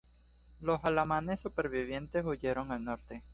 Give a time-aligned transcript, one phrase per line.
[0.61, 3.21] Los alamanes supervivientes huyeron al norte.